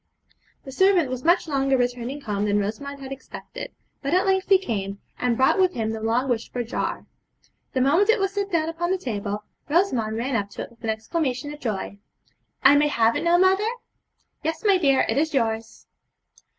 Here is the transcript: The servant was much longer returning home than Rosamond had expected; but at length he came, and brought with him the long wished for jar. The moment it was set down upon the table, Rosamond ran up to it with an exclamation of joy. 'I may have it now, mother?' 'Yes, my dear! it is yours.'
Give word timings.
The 0.63 0.71
servant 0.71 1.11
was 1.11 1.23
much 1.23 1.47
longer 1.47 1.77
returning 1.77 2.21
home 2.21 2.45
than 2.45 2.57
Rosamond 2.57 3.01
had 3.01 3.11
expected; 3.11 3.71
but 4.01 4.15
at 4.15 4.25
length 4.25 4.49
he 4.49 4.57
came, 4.57 4.97
and 5.19 5.37
brought 5.37 5.59
with 5.59 5.73
him 5.75 5.91
the 5.91 6.01
long 6.01 6.27
wished 6.27 6.51
for 6.51 6.63
jar. 6.63 7.05
The 7.73 7.81
moment 7.81 8.09
it 8.09 8.17
was 8.19 8.31
set 8.33 8.51
down 8.51 8.67
upon 8.67 8.89
the 8.89 8.97
table, 8.97 9.43
Rosamond 9.69 10.17
ran 10.17 10.35
up 10.35 10.49
to 10.53 10.63
it 10.63 10.71
with 10.71 10.83
an 10.83 10.89
exclamation 10.89 11.53
of 11.53 11.59
joy. 11.59 11.99
'I 12.63 12.77
may 12.77 12.87
have 12.87 13.15
it 13.15 13.23
now, 13.23 13.37
mother?' 13.37 13.63
'Yes, 14.43 14.63
my 14.65 14.79
dear! 14.79 15.05
it 15.07 15.19
is 15.19 15.35
yours.' 15.35 15.85